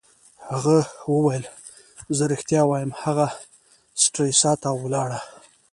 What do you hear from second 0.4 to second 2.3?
هغه وویل: زه